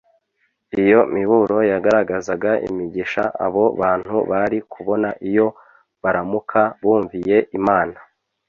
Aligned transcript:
Iyo 0.81 0.99
miburo 1.15 1.57
yagaragazaga 1.71 2.51
imigisha 2.67 3.23
abo 3.45 3.63
bantu 3.81 4.15
bari 4.31 4.57
kubona 4.71 5.09
iyo 5.29 5.47
baramuka 6.01 6.61
bumviye 6.81 7.37
Imana 7.59 7.97